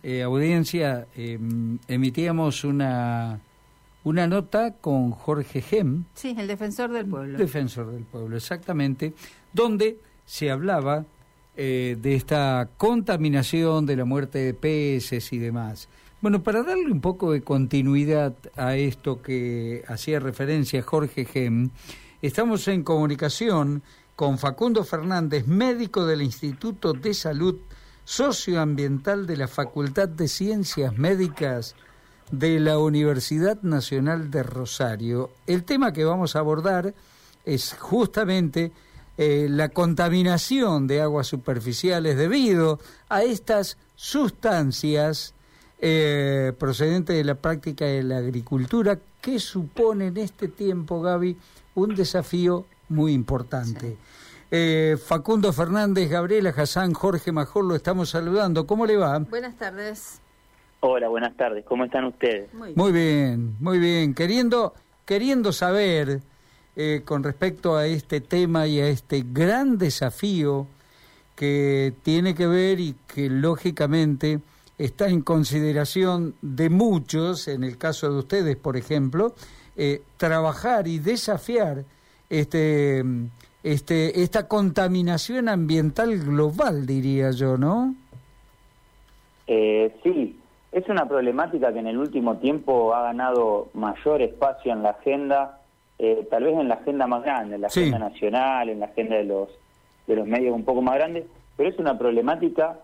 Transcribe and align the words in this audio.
Eh, 0.00 0.22
audiencia, 0.22 1.08
em, 1.16 1.76
emitíamos 1.88 2.62
una, 2.62 3.40
una 4.04 4.28
nota 4.28 4.74
con 4.74 5.10
Jorge 5.10 5.60
Gem. 5.60 6.04
Sí, 6.14 6.36
el 6.38 6.46
defensor 6.46 6.92
del 6.92 7.06
pueblo. 7.06 7.36
Defensor 7.36 7.90
del 7.90 8.04
pueblo, 8.04 8.36
exactamente, 8.36 9.12
donde 9.52 9.98
se 10.24 10.52
hablaba 10.52 11.04
eh, 11.56 11.96
de 12.00 12.14
esta 12.14 12.70
contaminación, 12.76 13.86
de 13.86 13.96
la 13.96 14.04
muerte 14.04 14.38
de 14.38 14.54
peces 14.54 15.32
y 15.32 15.38
demás. 15.38 15.88
Bueno, 16.20 16.44
para 16.44 16.62
darle 16.62 16.92
un 16.92 17.00
poco 17.00 17.32
de 17.32 17.42
continuidad 17.42 18.36
a 18.54 18.76
esto 18.76 19.20
que 19.20 19.82
hacía 19.88 20.20
referencia 20.20 20.80
Jorge 20.80 21.24
Gem, 21.24 21.70
estamos 22.22 22.68
en 22.68 22.84
comunicación 22.84 23.82
con 24.14 24.38
Facundo 24.38 24.84
Fernández, 24.84 25.48
médico 25.48 26.06
del 26.06 26.22
Instituto 26.22 26.92
de 26.92 27.14
Salud 27.14 27.56
socioambiental 28.08 29.26
de 29.26 29.36
la 29.36 29.48
Facultad 29.48 30.08
de 30.08 30.28
Ciencias 30.28 30.96
Médicas 30.96 31.74
de 32.30 32.58
la 32.58 32.78
Universidad 32.78 33.60
Nacional 33.60 34.30
de 34.30 34.42
Rosario. 34.42 35.28
El 35.46 35.64
tema 35.64 35.92
que 35.92 36.06
vamos 36.06 36.34
a 36.34 36.38
abordar 36.38 36.94
es 37.44 37.76
justamente 37.78 38.72
eh, 39.18 39.48
la 39.50 39.68
contaminación 39.68 40.86
de 40.86 41.02
aguas 41.02 41.26
superficiales 41.26 42.16
debido 42.16 42.80
a 43.10 43.24
estas 43.24 43.76
sustancias 43.94 45.34
eh, 45.78 46.54
procedentes 46.58 47.14
de 47.14 47.24
la 47.24 47.34
práctica 47.34 47.84
de 47.84 48.04
la 48.04 48.16
agricultura 48.16 48.98
que 49.20 49.38
supone 49.38 50.06
en 50.06 50.16
este 50.16 50.48
tiempo, 50.48 51.02
Gaby, 51.02 51.36
un 51.74 51.94
desafío 51.94 52.64
muy 52.88 53.12
importante. 53.12 53.98
Eh, 54.50 54.96
Facundo 55.04 55.52
Fernández, 55.52 56.08
Gabriela 56.08 56.54
Hassan, 56.56 56.94
Jorge 56.94 57.32
Major, 57.32 57.64
lo 57.64 57.74
estamos 57.74 58.10
saludando. 58.10 58.66
¿Cómo 58.66 58.86
le 58.86 58.96
va? 58.96 59.18
Buenas 59.18 59.56
tardes. 59.56 60.20
Hola, 60.80 61.08
buenas 61.08 61.36
tardes. 61.36 61.64
¿Cómo 61.66 61.84
están 61.84 62.04
ustedes? 62.04 62.48
Muy 62.54 62.92
bien, 62.92 63.56
muy 63.60 63.78
bien. 63.78 64.14
Queriendo, 64.14 64.74
queriendo 65.04 65.52
saber 65.52 66.22
eh, 66.76 67.02
con 67.04 67.24
respecto 67.24 67.76
a 67.76 67.86
este 67.86 68.20
tema 68.20 68.66
y 68.66 68.80
a 68.80 68.88
este 68.88 69.24
gran 69.26 69.76
desafío 69.76 70.66
que 71.34 71.92
tiene 72.02 72.34
que 72.34 72.46
ver 72.46 72.80
y 72.80 72.94
que 73.12 73.28
lógicamente 73.28 74.40
está 74.78 75.08
en 75.08 75.22
consideración 75.22 76.36
de 76.40 76.70
muchos, 76.70 77.48
en 77.48 77.64
el 77.64 77.76
caso 77.76 78.10
de 78.10 78.18
ustedes, 78.18 78.56
por 78.56 78.76
ejemplo, 78.76 79.34
eh, 79.76 80.02
trabajar 80.16 80.88
y 80.88 81.00
desafiar 81.00 81.84
este 82.30 83.04
este, 83.72 84.22
esta 84.22 84.48
contaminación 84.48 85.48
ambiental 85.48 86.18
global, 86.18 86.86
diría 86.86 87.30
yo, 87.32 87.56
¿no? 87.56 87.94
Eh, 89.46 89.94
sí, 90.02 90.38
es 90.72 90.88
una 90.88 91.06
problemática 91.06 91.72
que 91.72 91.78
en 91.78 91.86
el 91.86 91.98
último 91.98 92.36
tiempo 92.36 92.94
ha 92.94 93.02
ganado 93.02 93.68
mayor 93.74 94.22
espacio 94.22 94.72
en 94.72 94.82
la 94.82 94.90
agenda, 94.90 95.60
eh, 95.98 96.26
tal 96.30 96.44
vez 96.44 96.58
en 96.58 96.68
la 96.68 96.76
agenda 96.76 97.06
más 97.06 97.22
grande, 97.22 97.56
en 97.56 97.60
la 97.62 97.66
agenda 97.68 97.98
nacional, 97.98 98.68
en 98.68 98.80
la 98.80 98.86
agenda 98.86 99.16
de 99.16 99.24
los, 99.24 99.48
de 100.06 100.16
los 100.16 100.26
medios 100.26 100.54
un 100.54 100.64
poco 100.64 100.82
más 100.82 100.94
grandes, 100.94 101.24
pero 101.56 101.68
es 101.68 101.78
una 101.78 101.98
problemática 101.98 102.78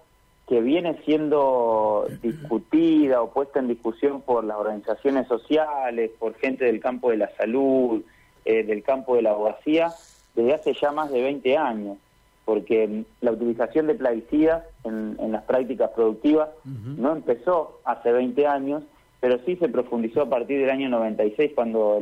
que 0.49 0.61
viene 0.61 1.01
siendo 1.07 2.07
discutida 2.23 3.23
o 3.23 3.31
puesta 3.31 3.61
en 3.61 3.69
discusión 3.69 4.21
por 4.21 4.45
las 4.45 4.59
organizaciones 4.59 5.27
sociales, 5.29 6.11
por 6.19 6.35
gente 6.35 6.67
del 6.67 6.81
campo 6.81 7.11
de 7.11 7.17
la 7.17 7.31
salud, 7.37 8.03
eh, 8.45 8.63
del 8.63 8.83
campo 8.83 9.17
de 9.17 9.23
la 9.23 9.31
abogacía, 9.31 9.91
desde 10.35 10.55
hace 10.55 10.75
ya 10.75 10.93
más 10.93 11.11
de 11.11 11.23
20 11.23 11.57
años, 11.57 11.99
porque 12.45 13.05
la 13.21 13.33
utilización 13.33 13.87
de 13.87 13.95
plaguicidas 13.95 14.65
en, 14.85 15.17
las 15.33 15.45
prácticas 15.45 15.91
productivas 15.91 16.51
no 16.65 17.13
empezó 17.13 17.81
hace 17.85 18.13
20 18.13 18.47
años, 18.47 18.83
pero 19.21 19.39
sí 19.47 19.57
se 19.57 19.69
profundizó 19.69 20.23
a 20.23 20.29
partir 20.29 20.61
del 20.61 20.71
año 20.71 20.91
96 20.91 21.53
cuando 21.55 21.99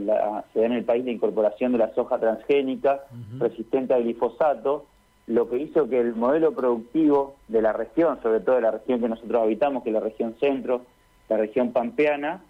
se 0.53 0.61
da 0.61 0.67
en 0.67 0.73
el 0.73 0.85
país 0.85 1.05
la 1.05 1.13
incorporación 1.13 1.73
de 1.73 1.79
la 1.79 1.95
soja 1.95 2.19
transgénica 2.19 3.05
resistente 3.39 3.95
al 3.95 4.03
glifosato, 4.03 4.87
lo 5.29 5.49
que 5.49 5.59
hizo 5.59 5.89
que 5.89 6.01
el 6.01 6.17
modelo 6.17 6.53
productivo 6.53 7.37
de 7.47 7.63
la 7.63 7.73
región, 7.73 8.21
sobre 8.23 8.41
todo 8.41 8.57
de 8.57 8.63
la 8.63 8.73
región 8.73 9.01
que 9.01 9.09
nosotros 9.09 9.43
habitamos, 9.43 9.85
que 9.85 9.91
es 9.91 9.95
la 9.95 10.01
región 10.01 10.35
centro, 10.41 10.83
la 11.29 11.37
región 11.37 11.71
pampeana, 11.71 12.43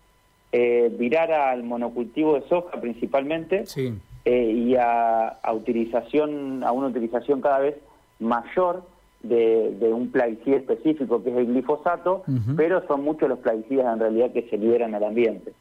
eh, 0.53 0.91
virara 0.99 1.51
al 1.51 1.63
monocultivo 1.63 2.35
de 2.35 2.49
soja 2.49 2.81
principalmente, 2.81 3.67
sí. 3.67 3.93
Eh, 4.25 4.53
y 4.53 4.77
a, 4.77 5.39
utilización 5.53 6.63
a 6.63 6.71
una 6.71 6.87
utilización 6.89 7.41
cada 7.41 7.59
vez 7.59 7.77
mayor 8.21 8.85
de, 9.23 9.91
un 9.93 10.11
plaguicida 10.11 10.57
específico 10.57 11.23
que 11.23 11.31
es 11.31 11.37
el 11.37 11.47
glifosato, 11.47 12.23
pero 12.57 12.87
son 12.87 13.03
muchos 13.03 13.29
los 13.29 13.41
plaguicidas 13.41 13.93
en 13.93 14.01
realidad 14.01 14.33
que 14.33 14.49
se 14.49 14.57
liberan 14.57 14.95
al 14.95 15.05
ambiente. 15.05 15.53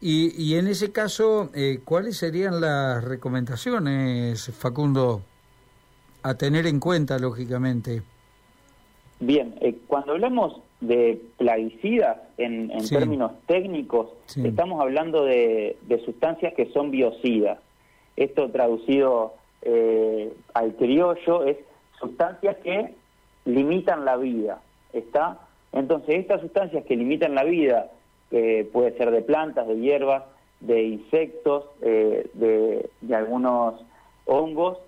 Y, 0.00 0.32
y 0.42 0.56
en 0.56 0.68
ese 0.68 0.92
caso, 0.92 1.50
eh, 1.54 1.80
¿cuáles 1.84 2.16
serían 2.16 2.60
las 2.60 3.04
recomendaciones, 3.04 4.50
Facundo, 4.56 5.22
a 6.22 6.34
tener 6.34 6.66
en 6.66 6.80
cuenta, 6.80 7.18
lógicamente? 7.18 8.02
Bien, 9.20 9.54
eh, 9.60 9.76
cuando 9.86 10.12
hablamos 10.12 10.60
de 10.80 11.20
plaguicidas 11.36 12.18
en, 12.38 12.70
términos 12.88 13.32
técnicos, 13.46 14.08
estamos 14.42 14.80
hablando 14.80 15.24
de, 15.24 15.76
sustancias 16.04 16.54
que 16.54 16.66
son 16.72 16.90
biocidas. 16.90 17.58
Esto 18.16 18.50
traducido 18.50 19.34
eh, 19.62 20.32
al 20.54 20.74
criollo 20.76 21.44
es 21.44 21.58
sustancias 21.98 22.56
que 22.62 22.94
limitan 23.44 24.04
la 24.04 24.16
vida. 24.16 24.60
¿Está? 24.92 25.38
Entonces, 25.72 26.16
estas 26.16 26.40
sustancias 26.40 26.84
que 26.84 26.96
limitan 26.96 27.34
la 27.34 27.44
vida, 27.44 27.90
que 28.30 28.68
puede 28.72 28.96
ser 28.96 29.10
de 29.10 29.22
plantas, 29.22 29.68
de 29.68 29.78
hierbas, 29.78 30.24
de 30.60 30.82
insectos, 30.82 31.64
eh, 31.82 32.28
de 32.34 33.14
algunos 33.14 33.74
hongos, 34.24 34.78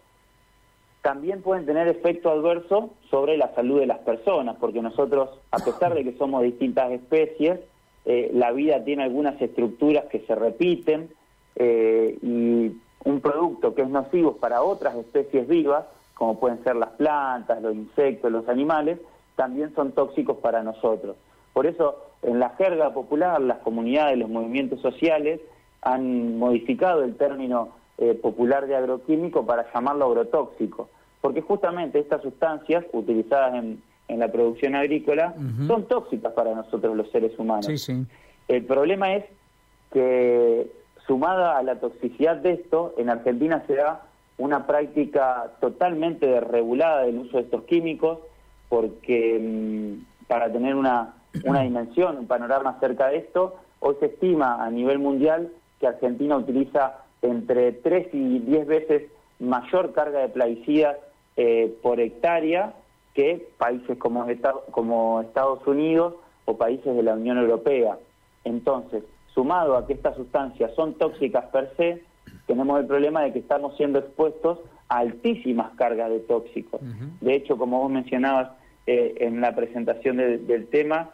también 1.03 1.43
pueden 1.43 1.67
tener 1.67 1.89
efecto 1.89 2.31
adverso 2.31 2.91
sobre 3.11 3.37
la 3.37 3.53
salud 3.55 3.81
de 3.81 3.87
las 3.87 3.99
personas, 3.99 4.57
porque 4.61 4.81
nosotros, 4.81 5.31
a 5.51 5.59
pesar 5.59 5.95
de 5.95 6.05
que 6.05 6.17
somos 6.17 6.43
distintas 6.43 6.93
especies, 6.93 7.59
eh, 8.05 8.31
la 8.33 8.53
vida 8.53 8.83
tiene 8.85 9.03
algunas 9.03 9.41
estructuras 9.41 10.07
que 10.07 10.21
se 10.21 10.35
repiten 10.35 11.11
eh, 11.57 12.19
y 12.23 12.73
un 13.05 13.21
producto 13.21 13.75
que 13.75 13.83
es 13.83 13.89
nocivo 13.89 14.37
para 14.37 14.63
otras 14.63 14.95
especies 14.95 15.49
vivas, 15.49 15.85
como 16.15 16.39
pueden 16.39 16.63
ser 16.63 16.77
las 16.77 16.91
plantas, 16.91 17.61
los 17.61 17.75
insectos, 17.75 18.31
los 18.31 18.49
animales, 18.49 18.99
también 19.35 19.75
son 19.75 19.91
tóxicos 19.93 20.37
para 20.39 20.63
nosotros. 20.63 21.17
Por 21.53 21.67
eso, 21.67 21.97
en 22.23 22.39
la 22.39 22.51
jerga 22.51 22.95
popular, 22.95 23.41
las 23.41 23.59
comunidades, 23.59 24.19
los 24.19 24.31
movimientos 24.31 24.81
sociales 24.81 25.41
han 25.83 26.39
modificado 26.39 27.03
el 27.03 27.17
término 27.17 27.71
eh, 28.03 28.15
popular 28.15 28.67
de 28.67 28.75
agroquímico 28.75 29.47
para 29.47 29.73
llamarlo 29.73 30.07
agrotóxico, 30.07 30.89
porque 31.21 31.41
justamente 31.41 32.01
estas 32.01 32.21
sustancias 32.21 32.85
utilizadas 32.93 33.55
en, 33.55 33.81
la 34.09 34.27
producción 34.33 34.75
agrícola 34.75 35.35
son 35.69 35.87
tóxicas 35.87 36.33
para 36.33 36.53
nosotros 36.53 36.97
los 36.97 37.09
seres 37.13 37.39
humanos. 37.39 37.89
El 38.49 38.65
problema 38.65 39.15
es 39.15 39.25
que 39.93 40.67
sumada 41.07 41.57
a 41.57 41.63
la 41.63 41.77
toxicidad 41.77 42.39
de 42.39 42.55
esto, 42.55 42.93
en 42.99 43.09
Argentina 43.09 43.63
se 43.69 43.77
da 43.77 44.03
una 44.37 44.67
práctica 44.67 45.53
totalmente 45.61 46.27
desregulada 46.27 47.05
del 47.05 47.21
uso 47.21 47.37
de 47.37 47.45
estos 47.45 47.63
químicos, 47.63 48.19
porque 48.69 49.39
mm, 49.41 50.27
para 50.27 50.53
tener 50.53 50.75
una, 50.75 51.15
una 51.45 51.61
dimensión, 51.63 52.19
un 52.19 52.27
panorama 52.27 52.71
acerca 52.71 53.09
de 53.11 53.19
esto, 53.19 53.55
hoy 53.79 53.95
se 54.01 54.07
estima 54.07 54.63
a 54.63 54.69
nivel 54.71 54.99
mundial 54.99 55.53
que 55.79 55.87
Argentina 55.87 56.37
utiliza 56.37 57.02
entre 57.23 57.73
3 57.73 58.09
y 58.13 58.39
10 58.41 58.67
veces 58.67 59.03
mayor 59.39 59.93
carga 59.93 60.21
de 60.21 60.29
plaguicidas 60.29 60.97
eh, 61.37 61.75
por 61.83 62.01
hectárea 62.01 62.75
que 63.15 63.49
países 63.59 63.99
como, 63.99 64.27
como 64.71 65.21
Estados 65.23 65.67
Unidos 65.67 66.15
o 66.45 66.57
países 66.57 66.95
de 66.95 67.03
la 67.03 67.15
Unión 67.15 67.39
Europea. 67.39 67.99
Entonces, 68.45 69.05
sumado 69.35 69.77
a 69.77 69.87
que 69.87 69.95
estas 69.95 70.17
sustancias 70.17 70.73
son 70.75 70.95
tóxicas 70.95 71.47
per 71.47 71.73
se, 71.77 72.03
tenemos 72.47 72.81
el 72.81 72.87
problema 72.87 73.23
de 73.23 73.33
que 73.33 73.39
estamos 73.39 73.77
siendo 73.77 73.99
expuestos 73.99 74.59
a 74.89 74.99
altísimas 74.99 75.73
cargas 75.77 76.11
de 76.11 76.21
tóxicos. 76.21 76.81
De 77.21 77.35
hecho, 77.35 77.57
como 77.57 77.81
vos 77.81 77.91
mencionabas 77.91 78.51
eh, 78.87 79.15
en 79.21 79.41
la 79.41 79.55
presentación 79.55 80.17
del 80.17 80.67
tema, 80.69 81.11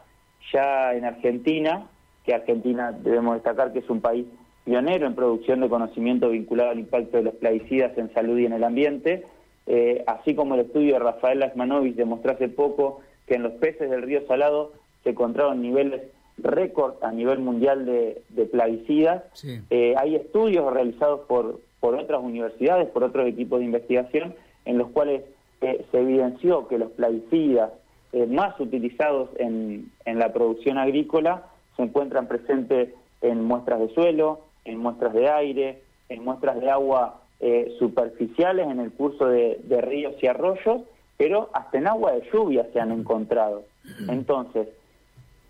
ya 0.51 0.93
en 0.93 1.05
Argentina, 1.05 1.87
que 2.25 2.33
Argentina 2.33 2.91
debemos 2.91 3.35
destacar 3.35 3.71
que 3.71 3.79
es 3.79 3.89
un 3.89 4.01
país 4.01 4.25
pionero 4.69 5.07
en 5.07 5.15
producción 5.15 5.61
de 5.61 5.69
conocimiento 5.69 6.29
vinculado 6.29 6.69
al 6.69 6.79
impacto 6.79 7.17
de 7.17 7.23
los 7.23 7.33
plaguicidas 7.35 7.97
en 7.97 8.13
salud 8.13 8.37
y 8.37 8.45
en 8.45 8.53
el 8.53 8.63
ambiente, 8.63 9.25
eh, 9.65 10.03
así 10.05 10.35
como 10.35 10.53
el 10.53 10.61
estudio 10.61 10.93
de 10.93 10.99
Rafael 10.99 11.39
Lasmanovich 11.39 11.95
demostró 11.95 12.33
hace 12.33 12.49
poco 12.49 13.01
que 13.25 13.33
en 13.33 13.43
los 13.43 13.53
peces 13.53 13.89
del 13.89 14.03
río 14.03 14.21
Salado 14.27 14.73
se 15.03 15.09
encontraron 15.09 15.63
niveles 15.63 16.03
récord 16.37 17.03
a 17.03 17.11
nivel 17.11 17.39
mundial 17.39 17.85
de, 17.85 18.45
plaguicidas. 18.51 19.23
Eh, 19.71 19.95
hay 19.97 20.15
estudios 20.15 20.71
realizados 20.71 21.21
por, 21.21 21.59
por 21.79 21.95
otras 21.95 22.21
universidades, 22.21 22.89
por 22.89 23.03
otros 23.03 23.27
equipos 23.27 23.59
de 23.59 23.65
investigación, 23.65 24.35
en 24.65 24.77
los 24.77 24.89
cuales 24.89 25.23
eh, 25.61 25.83
se 25.91 25.99
evidenció 25.99 26.67
que 26.67 26.77
los 26.77 26.91
plaguicidas 26.91 27.71
eh, 28.13 28.27
más 28.27 28.59
utilizados 28.59 29.29
en, 29.37 29.91
en 30.05 30.19
la 30.19 30.31
producción 30.31 30.77
agrícola 30.77 31.45
se 31.75 31.83
encuentran 31.83 32.27
presentes 32.27 32.89
en 33.21 33.43
muestras 33.43 33.79
de 33.79 33.89
suelo, 33.95 34.48
en 34.65 34.77
muestras 34.77 35.13
de 35.13 35.29
aire, 35.29 35.81
en 36.09 36.23
muestras 36.23 36.59
de 36.59 36.69
agua 36.69 37.21
eh, 37.39 37.75
superficiales 37.79 38.67
en 38.67 38.79
el 38.79 38.91
curso 38.91 39.27
de, 39.27 39.59
ríos 39.81 40.15
y 40.21 40.27
arroyos, 40.27 40.81
pero 41.17 41.49
hasta 41.53 41.77
en 41.77 41.87
agua 41.87 42.11
de 42.11 42.29
lluvia 42.31 42.67
se 42.73 42.79
han 42.79 42.91
encontrado. 42.91 43.63
Entonces, 44.07 44.67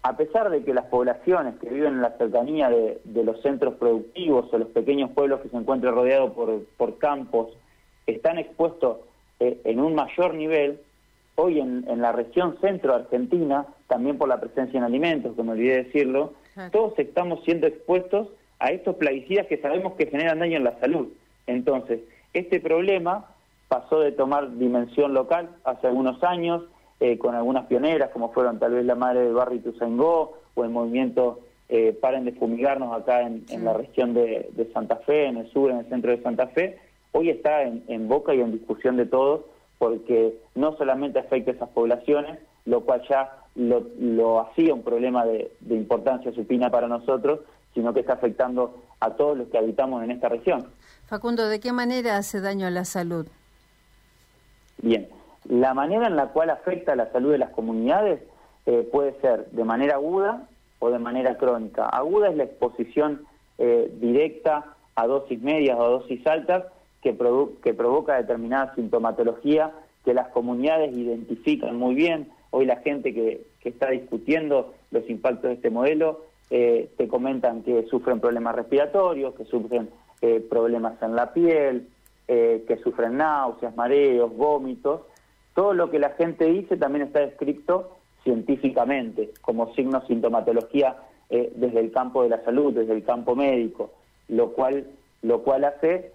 a 0.03 0.15
pesar 0.15 0.49
de 0.49 0.63
que 0.63 0.73
las 0.73 0.85
poblaciones 0.85 1.55
que 1.59 1.69
viven 1.69 1.93
en 1.93 2.01
la 2.01 2.17
cercanía 2.17 2.69
de, 2.69 2.99
los 3.23 3.41
centros 3.41 3.75
productivos 3.75 4.53
o 4.53 4.57
los 4.57 4.69
pequeños 4.69 5.11
pueblos 5.11 5.41
que 5.41 5.49
se 5.49 5.57
encuentran 5.57 5.93
rodeados 5.93 6.31
por, 6.77 6.97
campos 6.99 7.49
están 8.07 8.37
expuestos 8.37 8.97
eh, 9.39 9.59
en 9.63 9.79
un 9.79 9.95
mayor 9.95 10.33
nivel, 10.35 10.79
hoy 11.35 11.59
en, 11.59 11.85
la 12.01 12.11
región 12.11 12.57
centro 12.61 12.95
argentina, 12.95 13.65
también 13.87 14.17
por 14.17 14.27
la 14.27 14.39
presencia 14.39 14.77
en 14.77 14.83
alimentos, 14.83 15.35
como 15.35 15.53
olvidé 15.53 15.83
decirlo, 15.83 16.33
todos 16.71 16.97
estamos 16.99 17.43
siendo 17.45 17.67
expuestos 17.67 18.27
a 18.59 18.71
estos 18.71 18.95
plaguicidas 18.97 19.47
que 19.47 19.57
sabemos 19.57 19.93
que 19.93 20.07
generan 20.07 20.39
daño 20.39 20.57
en 20.57 20.63
la 20.65 20.79
salud. 20.79 21.07
Entonces, 21.47 22.01
este 22.33 22.59
problema 22.59 23.25
pasó 23.67 23.99
de 23.99 24.11
tomar 24.11 24.57
dimensión 24.57 25.13
local 25.13 25.49
hace 25.63 25.87
algunos 25.87 26.21
años, 26.23 26.63
eh, 26.99 27.17
con 27.17 27.33
algunas 27.33 27.65
pioneras, 27.67 28.09
como 28.11 28.33
fueron 28.33 28.59
tal 28.59 28.73
vez 28.73 28.85
la 28.85 28.95
madre 28.95 29.21
de 29.21 29.31
Barry 29.31 29.59
Tuzaingó 29.59 30.33
o 30.55 30.63
el 30.63 30.69
movimiento 30.69 31.39
eh, 31.69 31.93
Paren 31.93 32.25
de 32.25 32.33
Fumigarnos 32.33 32.93
acá 32.99 33.21
en, 33.21 33.45
la 33.63 33.73
región 33.73 34.13
de, 34.13 34.69
Santa 34.73 34.97
Fe, 34.97 35.27
en 35.27 35.37
el 35.37 35.49
sur, 35.51 35.71
en 35.71 35.77
el 35.77 35.85
centro 35.87 36.11
de 36.11 36.21
Santa 36.21 36.47
Fe, 36.47 36.77
hoy 37.11 37.29
está 37.29 37.63
en, 37.63 38.07
boca 38.07 38.33
y 38.33 38.41
en 38.41 38.51
discusión 38.51 38.97
de 38.97 39.05
todos, 39.05 39.41
porque 39.77 40.33
no 40.55 40.75
solamente 40.77 41.19
afecta 41.19 41.51
a 41.51 41.53
esas 41.53 41.69
poblaciones, 41.69 42.39
lo 42.65 42.81
cual 42.81 43.03
ya 43.07 43.31
lo, 43.55 44.41
hacía 44.41 44.73
un 44.73 44.83
problema 44.83 45.25
de, 45.25 45.51
de 45.61 45.75
importancia 45.75 46.33
supina 46.33 46.69
para 46.69 46.87
nosotros, 46.87 47.41
sino 47.73 47.93
que 47.93 48.01
está 48.01 48.13
afectando 48.13 48.83
a 48.99 49.11
todos 49.11 49.37
los 49.37 49.47
que 49.47 49.57
habitamos 49.57 50.03
en 50.03 50.11
esta 50.11 50.29
región. 50.29 50.67
Facundo, 51.07 51.47
¿de 51.47 51.59
qué 51.59 51.71
manera 51.71 52.17
hace 52.17 52.41
daño 52.41 52.67
a 52.67 52.71
la 52.71 52.85
salud? 52.85 53.27
Bien, 54.81 55.07
la 55.47 55.73
manera 55.73 56.07
en 56.07 56.15
la 56.15 56.27
cual 56.27 56.49
afecta 56.49 56.93
a 56.93 56.95
la 56.95 57.11
salud 57.11 57.31
de 57.31 57.37
las 57.37 57.49
comunidades 57.51 58.21
eh, 58.65 58.87
puede 58.91 59.19
ser 59.21 59.49
de 59.51 59.63
manera 59.63 59.95
aguda 59.95 60.47
o 60.79 60.89
de 60.91 60.99
manera 60.99 61.37
crónica. 61.37 61.85
Aguda 61.85 62.29
es 62.29 62.37
la 62.37 62.43
exposición 62.43 63.25
eh, 63.57 63.91
directa 63.99 64.75
a 64.95 65.07
dosis 65.07 65.41
medias 65.41 65.77
o 65.77 65.83
a 65.83 65.89
dosis 65.89 66.25
altas 66.27 66.65
que, 67.01 67.17
que 67.63 67.73
provoca 67.73 68.15
determinada 68.15 68.75
sintomatología 68.75 69.71
que 70.05 70.13
las 70.13 70.27
comunidades 70.29 70.95
identifican 70.95 71.75
muy 71.77 71.95
bien. 71.95 72.29
Hoy 72.51 72.65
la 72.65 72.77
gente 72.77 73.13
que, 73.13 73.45
que 73.59 73.69
está 73.69 73.89
discutiendo 73.89 74.73
los 74.91 75.09
impactos 75.09 75.49
de 75.49 75.53
este 75.53 75.69
modelo 75.69 76.25
eh, 76.49 76.91
te 76.97 77.07
comentan 77.07 77.63
que 77.63 77.85
sufren 77.87 78.19
problemas 78.19 78.55
respiratorios, 78.55 79.35
que 79.35 79.45
sufren 79.45 79.89
problemas 80.49 81.01
en 81.01 81.15
la 81.15 81.31
piel, 81.31 81.87
que 82.27 82.79
sufren 82.83 83.15
náuseas, 83.15 83.73
mareos, 83.77 84.35
vómitos, 84.35 85.03
todo 85.53 85.73
lo 85.73 85.89
que 85.89 85.99
la 85.99 86.09
gente 86.11 86.45
dice 86.45 86.77
también 86.77 87.07
está 87.07 87.21
descrito 87.21 87.97
científicamente 88.23 89.31
como 89.41 89.73
signo 89.73 90.05
sintomatología 90.07 90.97
eh, 91.29 91.51
desde 91.55 91.79
el 91.79 91.91
campo 91.91 92.23
de 92.23 92.29
la 92.29 92.43
salud, 92.43 92.73
desde 92.73 92.93
el 92.93 93.03
campo 93.03 93.35
médico, 93.35 93.91
lo 94.27 94.53
cual, 94.53 94.87
lo 95.21 95.43
cual 95.43 95.63
hace 95.63 96.11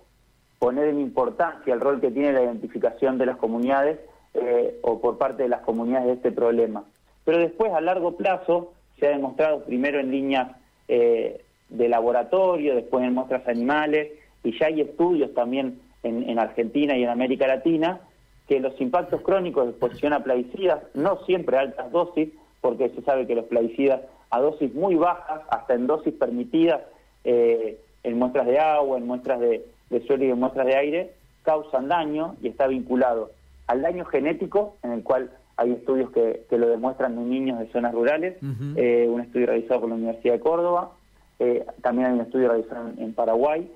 poner 0.58 0.88
en 0.88 1.00
importancia 1.00 1.74
el 1.74 1.80
rol 1.80 2.00
que 2.00 2.10
tiene 2.10 2.32
la 2.32 2.42
identificación 2.42 3.18
de 3.18 3.26
las 3.26 3.36
comunidades 3.36 4.00
eh, 4.34 4.78
o 4.82 5.00
por 5.00 5.18
parte 5.18 5.44
de 5.44 5.48
las 5.48 5.60
comunidades 5.60 6.06
de 6.06 6.12
este 6.14 6.32
problema. 6.32 6.84
Pero 7.24 7.38
después, 7.38 7.72
a 7.72 7.80
largo 7.80 8.16
plazo, 8.16 8.72
se 8.98 9.06
ha 9.06 9.10
demostrado 9.10 9.64
primero 9.64 10.00
en 10.00 10.10
líneas 10.10 10.52
eh, 10.88 11.40
de 11.68 11.88
laboratorio, 11.88 12.74
después 12.74 13.04
en 13.04 13.14
muestras 13.14 13.46
animales, 13.48 14.12
y 14.42 14.58
ya 14.58 14.66
hay 14.66 14.80
estudios 14.80 15.32
también 15.34 15.80
en, 16.02 16.28
en 16.28 16.38
Argentina 16.38 16.96
y 16.96 17.02
en 17.02 17.08
América 17.08 17.46
Latina 17.46 18.00
que 18.48 18.60
los 18.60 18.78
impactos 18.80 19.22
crónicos 19.22 19.64
de 19.64 19.70
exposición 19.70 20.12
a 20.12 20.22
plaguicidas, 20.22 20.82
no 20.92 21.24
siempre 21.24 21.56
a 21.56 21.60
altas 21.60 21.90
dosis, 21.90 22.28
porque 22.60 22.90
se 22.90 23.02
sabe 23.02 23.26
que 23.26 23.34
los 23.34 23.46
plaguicidas 23.46 24.02
a 24.30 24.40
dosis 24.40 24.74
muy 24.74 24.96
bajas, 24.96 25.42
hasta 25.48 25.74
en 25.74 25.86
dosis 25.86 26.12
permitidas, 26.14 26.82
eh, 27.24 27.78
en 28.02 28.18
muestras 28.18 28.46
de 28.46 28.58
agua, 28.58 28.98
en 28.98 29.06
muestras 29.06 29.40
de, 29.40 29.64
suelo 30.06 30.24
y 30.24 30.30
en 30.30 30.38
muestras 30.38 30.66
de 30.66 30.76
aire, 30.76 31.12
causan 31.42 31.88
daño 31.88 32.36
y 32.42 32.48
está 32.48 32.66
vinculado 32.66 33.30
al 33.66 33.82
daño 33.82 34.04
genético, 34.04 34.76
en 34.82 34.92
el 34.92 35.02
cual 35.02 35.30
hay 35.56 35.72
estudios 35.72 36.10
que, 36.10 36.44
lo 36.50 36.68
demuestran 36.68 37.18
en 37.18 37.30
niños 37.30 37.58
de 37.58 37.70
zonas 37.72 37.92
rurales, 37.92 38.36
eh, 38.76 39.08
un 39.08 39.20
estudio 39.20 39.46
realizado 39.46 39.80
por 39.80 39.88
la 39.88 39.96
Universidad 39.96 40.34
de 40.34 40.40
Córdoba, 40.40 40.92
eh, 41.38 41.66
también 41.82 42.08
hay 42.08 42.14
un 42.14 42.20
estudio 42.20 42.48
realizado 42.48 42.90
en 42.96 43.12
Paraguay, 43.14 43.70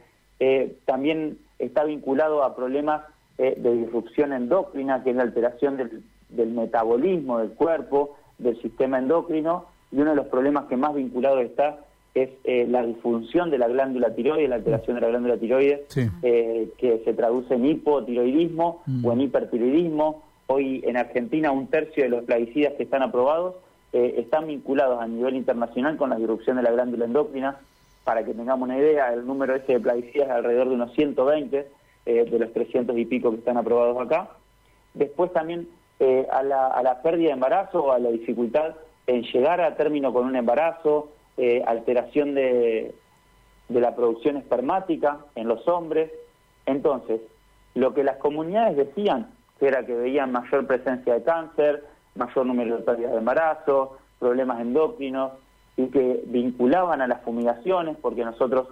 también 0.85 1.39
está 1.59 1.85
vinculado 1.85 2.45
a 2.45 2.55
problemas 2.55 3.03
eh, 3.41 3.55
de 3.57 3.73
disrupción 3.73 4.33
endocrina, 4.33 5.05
que 5.05 5.11
es 5.11 5.17
la 5.17 5.23
alteración 5.23 5.77
del, 5.77 6.51
metabolismo 6.51 7.39
del 7.39 7.51
cuerpo, 7.51 8.17
del 8.37 8.61
sistema 8.61 8.99
endocrino, 8.99 9.67
y 9.93 10.01
uno 10.01 10.11
de 10.11 10.17
los 10.17 10.27
problemas 10.27 10.65
que 10.65 10.77
más 10.77 10.93
vinculado 10.93 11.39
está 11.39 11.79
es 12.15 12.31
eh, 12.43 12.67
la 12.69 12.85
disfunción 12.85 13.51
de 13.51 13.59
la 13.59 13.69
glándula 13.69 14.13
tiroides, 14.13 14.49
la 14.49 14.57
alteración 14.57 14.97
de 14.97 15.03
la 15.03 15.09
glándula 15.09 15.37
tiroides, 15.37 15.83
eh, 16.23 16.69
que 16.79 17.01
se 17.05 17.15
traduce 17.15 17.55
en 17.55 17.67
hipotiroidismo 17.67 18.83
mm. 18.87 19.05
o 19.07 19.13
en 19.13 19.21
hipertiroidismo. 19.21 20.25
Hoy 20.49 20.83
en 20.85 20.97
Argentina 20.97 21.53
un 21.53 21.69
tercio 21.69 22.03
de 22.03 22.09
los 22.09 22.25
plaguicidas 22.25 22.73
que 22.75 22.83
están 22.83 23.03
aprobados 23.03 23.57
están 23.93 24.47
vinculados 24.47 25.01
a 25.01 25.07
nivel 25.07 25.35
internacional 25.35 25.97
con 25.97 26.11
la 26.11 26.17
disrupción 26.17 26.57
de 26.57 26.63
la 26.63 26.71
glándula 26.71 27.07
endocrina. 27.07 27.59
Para 28.05 28.25
que 28.25 28.33
tengamos 28.33 28.67
una 28.67 28.79
idea, 28.79 29.13
el 29.13 29.27
número 29.27 29.55
ese 29.55 29.75
de 29.75 29.81
plaguicidas 29.81 30.29
es 30.29 30.35
alrededor 30.35 30.71
de 30.71 30.75
unos 30.77 30.93
120, 30.95 31.69
eh, 32.07 32.25
de 32.25 32.39
los 32.39 32.51
300 32.55 32.97
y 32.97 33.05
pico 33.05 33.31
que 33.31 33.37
están 33.37 33.59
aprobados 33.59 34.01
acá. 34.01 34.31
Después 34.95 35.31
también 35.35 35.69
eh, 36.01 36.27
a, 36.33 36.43
la, 36.43 36.69
a, 36.69 36.83
la, 36.83 37.03
pérdida 37.03 37.27
de 37.27 37.35
embarazo 37.35 37.85
o 37.85 37.93
a 37.93 37.99
la 37.99 38.09
dificultad 38.09 38.77
en 39.07 39.25
llegar 39.25 39.61
a 39.61 39.77
término 39.77 40.11
con 40.15 40.25
un 40.25 40.37
embarazo, 40.37 41.11
eh, 41.37 41.63
alteración 41.67 42.35
de, 42.35 42.95
de 43.69 43.81
la 43.83 43.95
producción 43.95 44.39
espermática 44.39 45.19
en 45.35 45.49
los 45.49 45.69
hombres. 45.69 46.11
Entonces, 46.65 47.21
lo 47.75 47.93
que 47.93 48.05
las 48.05 48.17
comunidades 48.17 48.79
decían, 48.79 49.29
que 49.59 49.69
era 49.69 49.85
que 49.85 49.95
veían 49.95 50.33
mayor 50.33 50.67
presencia 50.67 51.15
de 51.15 51.23
cáncer, 51.23 51.85
mayor 52.15 52.47
número 52.47 52.77
de 52.77 52.83
pérdidas 52.83 53.13
de 53.13 53.19
embarazo, 53.19 53.99
problemas 54.19 54.61
endocrinos, 54.61 55.33
y 55.77 55.87
que 55.87 56.23
vinculaban 56.27 57.01
a 57.01 57.07
las 57.07 57.23
fumigaciones, 57.23 57.97
porque 58.01 58.25
nosotros 58.25 58.69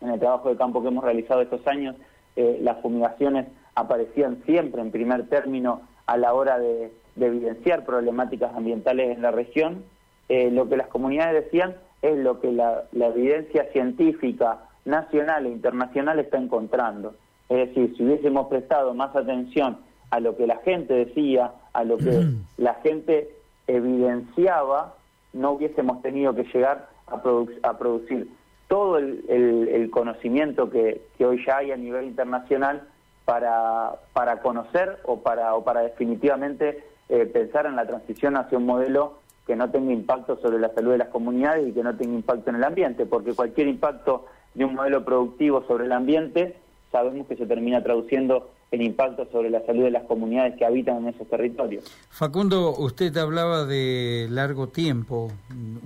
en 0.00 0.10
el 0.10 0.18
trabajo 0.20 0.48
de 0.48 0.56
campo 0.56 0.82
que 0.82 0.88
hemos 0.88 1.04
realizado 1.04 1.42
estos 1.42 1.66
años 1.66 1.96
eh, 2.36 2.58
las 2.62 2.80
fumigaciones 2.80 3.46
aparecían 3.74 4.42
siempre 4.44 4.80
en 4.80 4.90
primer 4.90 5.28
término 5.28 5.82
a 6.06 6.16
la 6.16 6.34
hora 6.34 6.58
de, 6.58 6.92
evidenciar 7.16 7.84
problemáticas 7.84 8.54
ambientales 8.56 9.16
en 9.16 9.22
la 9.22 9.30
región, 9.30 9.84
eh, 10.28 10.50
lo 10.50 10.68
que 10.68 10.76
las 10.76 10.88
comunidades 10.88 11.44
decían 11.44 11.76
es 12.02 12.18
lo 12.18 12.40
que 12.40 12.50
la, 12.50 12.84
evidencia 12.92 13.70
científica 13.72 14.64
nacional 14.84 15.46
e 15.46 15.50
internacional 15.50 16.18
está 16.18 16.38
encontrando. 16.38 17.14
Es 17.48 17.68
decir, 17.68 17.94
si 17.96 18.04
hubiésemos 18.04 18.48
prestado 18.48 18.94
más 18.94 19.14
atención 19.14 19.78
a 20.14 20.20
lo 20.20 20.36
que 20.36 20.46
la 20.46 20.58
gente 20.58 20.94
decía, 20.94 21.50
a 21.72 21.82
lo 21.82 21.98
que 21.98 22.24
la 22.56 22.74
gente 22.74 23.34
evidenciaba, 23.66 24.94
no 25.32 25.52
hubiésemos 25.52 26.02
tenido 26.02 26.32
que 26.36 26.44
llegar 26.44 26.88
a, 27.08 27.20
a 27.68 27.78
producir 27.78 28.28
todo 28.68 28.98
el, 28.98 29.90
conocimiento 29.90 30.70
que, 30.70 31.00
hoy 31.18 31.44
ya 31.44 31.56
hay 31.56 31.72
a 31.72 31.76
nivel 31.76 32.04
internacional 32.04 32.82
para, 33.24 33.96
para 34.12 34.40
conocer 34.40 35.00
o 35.02 35.18
para, 35.18 35.56
o 35.56 35.64
para 35.64 35.80
definitivamente 35.80 36.84
eh, 37.08 37.26
pensar 37.26 37.66
en 37.66 37.74
la 37.74 37.84
transición 37.84 38.36
hacia 38.36 38.58
un 38.58 38.66
modelo 38.66 39.14
que 39.48 39.56
no 39.56 39.68
tenga 39.70 39.92
impacto 39.92 40.36
sobre 40.36 40.60
la 40.60 40.68
salud 40.74 40.92
de 40.92 40.98
las 40.98 41.08
comunidades 41.08 41.66
y 41.66 41.72
que 41.72 41.82
no 41.82 41.96
tenga 41.96 42.14
impacto 42.14 42.50
en 42.50 42.56
el 42.56 42.64
ambiente, 42.64 43.04
porque 43.04 43.34
cualquier 43.34 43.66
impacto 43.66 44.26
de 44.54 44.64
un 44.64 44.76
modelo 44.76 45.04
productivo 45.04 45.64
sobre 45.66 45.86
el 45.86 45.92
ambiente 45.92 46.54
sabemos 46.92 47.26
que 47.26 47.34
se 47.34 47.46
termina 47.46 47.82
traduciendo 47.82 48.53
en 48.70 48.82
impacto 48.82 49.26
sobre 49.30 49.50
la 49.50 49.64
salud 49.66 49.84
de 49.84 49.90
las 49.90 50.04
comunidades 50.04 50.56
que 50.56 50.64
habitan 50.64 50.98
en 50.98 51.14
esos 51.14 51.28
territorios. 51.28 51.84
Facundo, 52.10 52.74
usted 52.76 53.16
hablaba 53.16 53.64
de 53.64 54.26
largo 54.30 54.68
tiempo, 54.68 55.30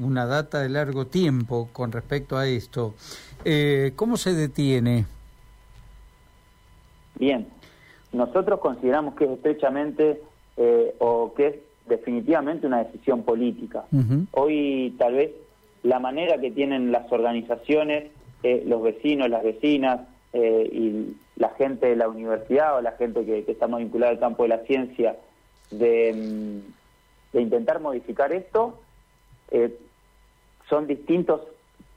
una 0.01 0.27
data 0.27 0.61
de 0.61 0.69
largo 0.69 1.07
tiempo 1.07 1.69
con 1.73 1.93
respecto 1.93 2.37
a 2.37 2.47
esto. 2.47 2.95
Eh, 3.45 3.93
¿Cómo 3.97 4.17
se 4.17 4.35
detiene? 4.35 5.07
Bien, 7.19 7.47
nosotros 8.13 8.61
consideramos 8.61 9.15
que 9.15 9.25
es 9.25 9.31
estrechamente 9.33 10.23
eh, 10.57 10.95
o 10.99 11.35
que 11.35 11.47
es 11.47 11.55
definitivamente 11.89 12.67
una 12.67 12.85
decisión 12.85 13.23
política. 13.23 13.85
Hoy 14.33 14.95
tal 14.99 15.15
vez 15.15 15.33
la 15.83 15.99
manera 15.99 16.39
que 16.41 16.51
tienen 16.51 16.93
las 16.93 17.11
organizaciones, 17.11 18.11
eh, 18.43 18.63
los 18.67 18.83
vecinos, 18.83 19.29
las 19.31 19.43
vecinas, 19.43 20.01
eh, 20.33 20.69
y 20.71 21.17
la 21.39 21.51
gente 21.51 21.87
de 21.87 21.97
la 21.97 22.09
universidad 22.09 22.77
o 22.77 22.81
la 22.81 22.93
gente 22.93 23.25
que, 23.25 23.45
que 23.45 23.53
está 23.53 23.67
vinculada 23.67 24.13
al 24.13 24.19
campo 24.19 24.43
de 24.43 24.49
la 24.51 24.59
ciencia 24.59 25.17
de, 25.71 26.63
mm, 27.33 27.39
intentar 27.39 27.81
modificar 27.81 28.33
esto, 28.33 28.79
eh, 29.51 29.79
son 30.69 30.87
distintos 30.87 31.43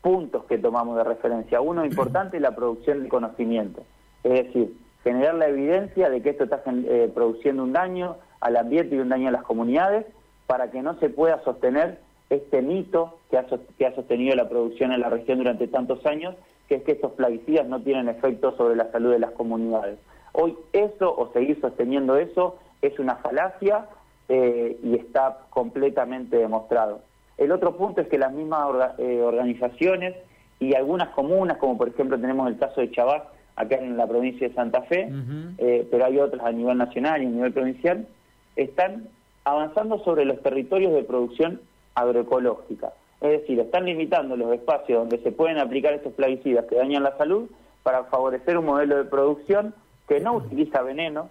puntos 0.02 0.46
que 0.46 0.58
tomamos 0.58 0.98
de 0.98 1.04
referencia. 1.04 1.62
Uno 1.62 1.86
importante 1.86 2.38
es 2.38 2.44
la 2.44 2.56
producción 2.56 3.04
de 3.04 3.10
conocimiento, 3.10 3.84
es 4.24 4.46
decir, 4.46 4.74
generar 5.04 5.36
la 5.36 5.48
evidencia 5.48 6.10
de 6.10 6.22
que 6.22 6.30
esto 6.30 6.44
está 6.44 6.62
eh, 6.68 7.12
produciendo 7.14 7.64
un 7.64 7.74
daño 7.74 8.18
al 8.40 8.58
ambiente 8.58 8.96
y 8.96 9.00
un 9.00 9.10
daño 9.10 9.30
a 9.30 9.32
las 9.32 9.44
comunidades 9.44 10.06
para 10.48 10.70
que 10.70 10.82
no 10.82 11.00
se 11.00 11.10
pueda 11.10 11.44
sostener 11.44 12.00
este 12.30 12.62
mito 12.62 13.20
que 13.30 13.38
ha, 13.38 13.46
que 13.78 13.86
ha 13.86 13.96
sostenido 13.96 14.36
la 14.36 14.50
producción 14.50 14.92
en 14.92 15.02
la 15.02 15.10
región 15.10 15.40
durante 15.40 15.68
tantos 15.68 16.06
años, 16.06 16.36
que 16.72 16.78
es 16.78 16.84
que 16.84 16.94
estos 16.94 17.12
plaguicidas 17.12 17.68
no 17.68 17.82
tienen 17.82 18.08
efecto 18.08 18.56
sobre 18.56 18.78
la 18.78 18.90
salud 18.94 19.12
de 19.12 19.20
las 19.20 19.32
comunidades. 19.32 20.00
Hoy 20.32 20.56
eso, 20.72 21.14
o 21.14 21.30
seguir 21.34 21.60
sosteniendo 21.60 22.16
eso, 22.16 22.60
es 22.82 22.98
una 22.98 23.18
falacia 23.18 23.88
eh, 24.30 24.80
y 24.82 24.96
está 24.96 25.40
completamente 25.50 26.38
demostrado. 26.38 27.02
El 27.38 27.52
otro 27.52 27.76
punto 27.76 28.00
es 28.00 28.08
que 28.08 28.18
las 28.18 28.32
mismas 28.32 28.94
eh, 29.00 29.22
organizaciones 29.22 30.16
y 30.62 30.74
algunas 30.74 31.10
comunas, 31.10 31.58
como 31.58 31.78
por 31.78 31.90
ejemplo 31.90 32.18
tenemos 32.18 32.48
el 32.48 32.58
caso 32.58 32.80
de 32.80 32.90
Chabás, 32.92 33.24
acá 33.58 33.76
en 33.76 33.98
la 33.98 34.08
provincia 34.08 34.48
de 34.48 34.56
Santa 34.56 34.84
Fe, 34.84 35.12
eh, 35.58 35.86
pero 35.92 36.06
hay 36.06 36.20
otras 36.20 36.46
a 36.46 36.54
nivel 36.54 36.78
nacional 36.78 37.22
y 37.22 37.26
a 37.26 37.30
nivel 37.30 37.52
provincial, 37.52 38.08
están 38.56 39.10
avanzando 39.44 40.02
sobre 40.06 40.24
los 40.24 40.42
territorios 40.42 40.94
de 40.94 41.04
producción 41.04 41.60
agroecológica. 41.96 42.94
Es 43.22 43.42
decir, 43.42 43.60
están 43.60 43.86
limitando 43.86 44.36
los 44.36 44.52
espacios 44.52 45.00
donde 45.00 45.24
se 45.24 45.32
pueden 45.32 45.60
aplicar 45.60 45.94
estos 45.94 46.14
plaguicidas 46.14 46.66
que 46.66 46.76
dañan 46.76 47.04
la 47.04 47.16
salud 47.18 47.50
para 47.84 48.06
favorecer 48.06 48.58
un 48.58 48.66
modelo 48.66 48.98
de 48.98 49.06
producción 49.06 49.76
que 50.08 50.20
no 50.20 50.34
utiliza 50.34 50.82
veneno, 50.82 51.30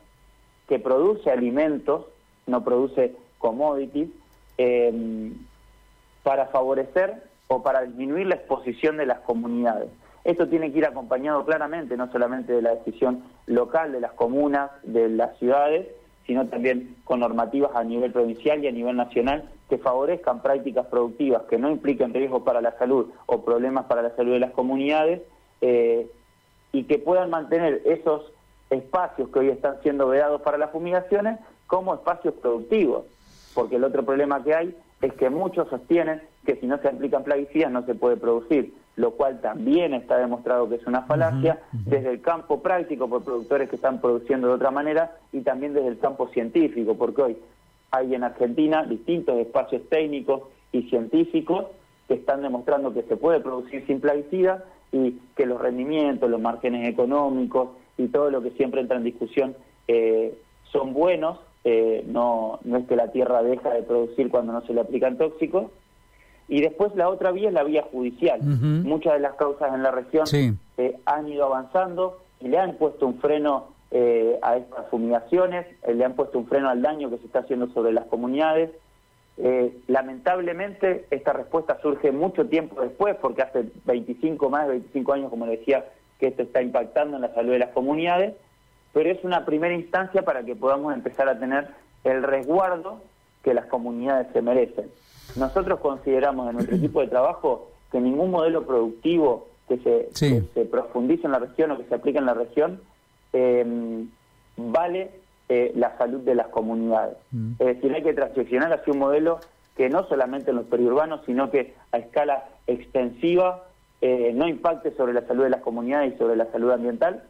que 0.69 0.79
produce 0.79 1.31
alimentos, 1.31 2.07
no 2.47 2.65
produce 2.65 3.15
commodities, 3.39 4.09
eh, 4.57 5.33
para 6.23 6.47
favorecer 6.47 7.25
o 7.49 7.63
para 7.63 7.83
disminuir 7.83 8.29
la 8.29 8.37
exposición 8.37 8.97
de 8.97 9.07
las 9.07 9.21
comunidades. 9.21 9.91
Esto 10.23 10.47
tiene 10.49 10.71
que 10.71 10.79
ir 10.79 10.87
acompañado 10.87 11.45
claramente, 11.45 11.97
no 11.97 12.11
solamente 12.13 12.53
de 12.53 12.63
la 12.63 12.75
decisión 12.75 13.25
local 13.47 13.91
de 13.93 14.01
las 14.01 14.13
comunas, 14.13 14.71
de 14.83 15.09
las 15.09 15.37
ciudades, 15.39 15.89
sino 16.27 16.47
también 16.47 16.97
con 17.05 17.21
normativas 17.21 17.75
a 17.75 17.83
nivel 17.83 18.13
provincial 18.13 18.63
y 18.63 18.69
a 18.69 18.73
nivel 18.73 18.97
nacional 18.97 19.49
que 19.71 19.79
favorezcan 19.79 20.43
prácticas 20.43 20.85
productivas 20.87 21.43
que 21.49 21.57
no 21.57 21.71
impliquen 21.71 22.13
riesgos 22.13 22.43
para 22.43 22.61
la 22.61 22.77
salud 22.77 23.07
o 23.27 23.45
problemas 23.45 23.87
para 23.87 24.03
la 24.03 24.15
salud 24.17 24.33
de 24.33 24.41
las 24.41 24.51
comunidades 24.51 25.23
eh, 25.61 26.11
y 26.73 26.85
que 26.85 26.99
puedan 26.99 27.31
mantener 27.31 27.81
esos 27.85 28.33
espacios 28.69 29.29
que 29.29 29.39
hoy 29.39 29.49
están 29.49 29.81
siendo 29.83 30.09
vedados 30.09 30.43
para 30.43 30.59
las 30.59 30.71
fumigaciones 30.71 31.39
como 31.69 31.95
espacios 31.95 32.35
productivos, 32.35 33.05
porque 33.55 33.77
el 33.77 33.85
otro 33.85 34.05
problema 34.05 34.43
que 34.43 34.55
hay 34.55 34.77
es 35.03 35.13
que 35.15 35.31
muchos 35.31 35.69
sostienen 35.69 36.21
que 36.45 36.57
si 36.57 36.67
no 36.67 36.79
se 36.79 36.89
aplican 36.89 37.23
plaguicidas 37.23 37.71
no 37.71 37.87
se 37.87 37.95
puede 37.95 38.17
producir, 38.17 38.75
lo 38.97 39.13
cual 39.13 39.41
también 39.41 39.95
está 39.95 40.19
demostrado 40.19 40.69
que 40.69 40.75
es 40.77 40.87
una 40.87 41.03
falacia 41.03 41.61
desde 41.73 42.11
el 42.11 42.21
campo 42.21 42.61
práctico 42.61 43.09
por 43.09 43.23
productores 43.23 43.69
que 43.71 43.77
están 43.77 44.01
produciendo 44.01 44.49
de 44.49 44.55
otra 44.55 44.73
manera 44.73 45.17
y 45.33 45.43
también 45.43 45.75
desde 45.75 45.89
el 45.89 45.99
campo 46.01 46.27
científico, 46.29 46.97
porque 46.97 47.23
hoy 47.23 47.37
hay 47.91 48.15
en 48.15 48.25
Argentina 48.25 48.85
distintos 48.85 49.39
espacios 49.39 49.83
técnicos 49.89 50.43
y 50.73 50.83
científicos 50.85 51.67
que 52.09 52.15
están 52.15 52.43
demostrando 52.43 52.93
que 52.93 53.03
se 53.03 53.17
puede 53.17 53.41
producir 53.41 53.87
sin 53.87 54.01
plaguicidas 54.01 54.63
y 54.93 55.19
que 55.37 55.47
los 55.47 55.61
rendimientos, 55.61 56.29
los 56.29 56.41
márgenes 56.41 56.89
económicos 56.89 57.71
y 57.97 58.09
todo 58.09 58.31
lo 58.31 58.43
que 58.43 58.51
siempre 58.53 58.81
entra 58.81 58.97
en 58.97 59.05
discusión 59.05 59.55
eh, 59.87 60.37
son 60.73 60.93
buenos, 60.93 61.39
eh, 61.65 62.05
no, 62.07 62.59
no 62.65 62.79
es 62.79 62.87
que 62.87 62.97
la 62.97 63.13
tierra 63.13 63.43
deja 63.43 63.71
de 63.71 63.83
producir 63.83 64.31
cuando 64.31 64.53
no 64.53 64.63
se 64.63 64.73
le 64.73 64.81
aplican 64.81 65.19
tóxicos. 65.19 65.71
Y 66.49 66.61
después 66.63 66.95
la 66.97 67.09
otra 67.09 67.31
vía 67.31 67.49
es 67.49 67.55
la 67.55 67.63
vía 67.63 67.85
judicial. 67.93 68.43
Muchas 68.43 69.13
de 69.15 69.21
las 69.21 69.35
causas 69.35 69.73
en 69.73 69.85
la 69.85 69.93
región 69.93 70.25
eh, 70.79 70.97
han 71.05 71.29
ido 71.29 71.45
avanzando 71.45 72.19
y 72.41 72.49
le 72.49 72.59
han 72.59 72.75
puesto 72.75 73.07
un 73.07 73.21
freno 73.21 73.69
a 73.93 74.57
estas 74.57 74.89
fumigaciones, 74.89 75.67
le 75.87 76.05
han 76.05 76.15
puesto 76.15 76.39
un 76.39 76.47
freno 76.47 76.69
al 76.69 76.81
daño 76.81 77.11
que 77.11 77.19
se 77.19 77.27
está 77.27 77.41
haciendo 77.41 77.69
sobre 77.69 77.93
las 77.93 78.07
comunidades. 78.07 78.71
lamentablemente 79.89 81.07
esta 81.11 81.33
respuesta 81.33 81.79
surge 81.83 82.13
mucho 82.13 82.47
tiempo 82.47 82.81
después, 82.81 83.17
porque 83.21 83.43
hace 83.43 83.65
25, 83.87 84.49
más 84.49 84.67
de 84.67 84.75
25 84.75 85.13
años, 85.13 85.31
como 85.31 85.47
le 85.47 85.57
decía, 85.57 85.85
que 86.21 86.29
esto 86.29 86.43
está 86.43 86.63
impactando 86.63 87.17
en 87.17 87.23
la 87.23 87.35
salud 87.35 87.53
de 87.53 87.59
las 87.59 87.71
comunidades, 87.71 88.35
pero 88.93 89.11
es 89.11 89.25
una 89.25 89.45
primera 89.45 89.75
instancia 89.75 90.23
para 90.23 90.45
que 90.45 90.55
podamos 90.55 90.95
empezar 90.95 91.29
a 91.29 91.39
tener 91.39 91.69
el 92.05 92.23
resguardo 92.23 93.01
que 93.43 93.55
las 93.55 93.67
comunidades 93.67 94.29
se 94.33 94.43
merecen. 94.43 94.91
Nosotros 95.37 95.81
consideramos 95.81 96.49
en 96.49 96.57
nuestro 96.57 96.77
equipo 96.77 97.01
de 97.01 97.09
trabajo 97.09 97.71
que 97.91 98.01
ningún 98.01 98.31
modelo 98.31 98.67
productivo 98.67 99.49
que 99.69 99.79
se, 99.79 100.45
se 100.53 100.65
profundice 100.65 101.27
en 101.27 101.33
la 101.33 101.39
región 101.39 101.71
o 101.71 101.79
que 101.79 101.85
se 101.85 101.95
aplique 101.95 102.19
en 102.19 102.27
la 102.27 102.35
región 102.35 102.81
eh, 103.33 104.05
vale 104.57 105.11
eh, 105.49 105.73
la 105.75 105.97
salud 105.99 106.21
de 106.21 106.35
las 106.35 106.49
comunidades. 106.49 107.17
Mm. 107.31 107.53
Es 107.59 107.67
decir, 107.67 107.95
hay 107.95 108.03
que 108.03 108.15
transicionar 108.15 108.73
hacia 108.73 108.93
un 108.93 108.99
modelo 108.99 109.41
que 109.77 109.89
no 109.89 110.07
solamente 110.09 110.51
en 110.51 110.57
los 110.57 110.67
periurbanos, 110.67 111.23
sino 111.25 111.51
que 111.51 111.75
a 111.93 111.99
escala 111.99 112.45
extensiva 112.67 113.65
eh, 114.03 114.33
no 114.35 114.49
impacte 114.49 114.93
sobre 114.97 115.13
la 115.13 115.27
salud 115.27 115.45
de 115.45 115.51
las 115.51 115.61
comunidades 115.61 116.15
y 116.15 116.19
sobre 116.19 116.37
la 116.37 116.51
salud 116.53 116.71
ambiental, 116.71 117.23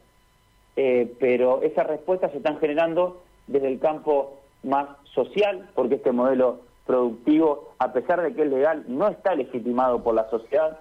eh, 0.75 1.13
pero 1.19 1.61
esas 1.63 1.87
respuestas 1.87 2.31
se 2.31 2.37
están 2.37 2.59
generando 2.59 3.21
desde 3.47 3.67
el 3.67 3.79
campo 3.79 4.39
más 4.63 4.87
social, 5.13 5.69
porque 5.75 5.95
este 5.95 6.11
modelo 6.11 6.61
productivo, 6.85 7.73
a 7.79 7.91
pesar 7.93 8.21
de 8.21 8.33
que 8.33 8.43
es 8.43 8.49
legal, 8.49 8.85
no 8.87 9.07
está 9.07 9.35
legitimado 9.35 10.03
por 10.03 10.15
la 10.15 10.29
sociedad, 10.29 10.79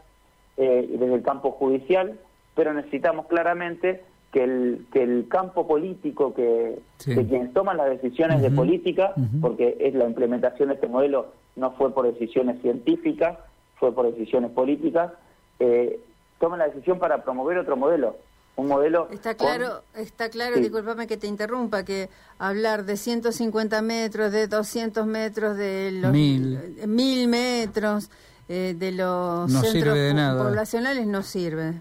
eh, 0.57 0.87
desde 0.89 1.15
el 1.15 1.23
campo 1.23 1.53
judicial, 1.53 2.19
pero 2.55 2.75
necesitamos 2.75 3.27
claramente 3.27 4.03
que 4.33 4.45
el, 4.45 4.87
que 4.93 5.03
el 5.03 5.27
campo 5.29 5.67
político, 5.67 6.35
que, 6.35 6.79
quienes 6.99 7.53
toman 7.53 7.77
las 7.77 7.91
decisiones 7.91 8.43
de 8.43 8.51
política, 8.51 9.13
porque 9.41 9.77
es 9.81 9.95
la 9.95 10.07
implementación 10.07 10.69
de 10.69 10.77
este 10.77 10.87
modelo 10.87 11.33
no 11.57 11.73
fue 11.73 11.93
por 11.93 12.11
decisiones 12.11 12.61
científicas, 12.63 13.39
fue 13.77 13.93
por 13.93 14.11
decisiones 14.11 14.53
políticas, 14.53 15.13
eh, 15.59 16.01
toman 16.39 16.61
la 16.61 16.69
decisión 16.69 16.99
para 16.99 17.23
promover 17.25 17.59
otro 17.59 17.77
modelo. 17.77 18.17
Un 18.57 18.67
modelo. 18.67 19.09
Está 19.11 19.37
claro, 19.37 19.83
está 19.95 20.29
claro, 20.29 20.57
discúlpame 20.57 21.07
que 21.07 21.17
te 21.17 21.27
interrumpa, 21.27 21.85
que 21.85 22.11
hablar 22.39 22.85
de 22.85 22.97
150 22.97 23.81
metros, 23.81 24.33
de 24.33 24.49
200 24.49 25.07
metros, 25.07 25.57
de 25.57 25.93
los 25.93 26.13
mil, 26.13 27.29
metros, 27.29 28.11
eh, 28.49 28.75
de 28.77 28.93
los 28.93 29.51
centros 29.51 29.97
poblacionales 30.37 31.07
no 31.07 31.23
sirve. 31.23 31.81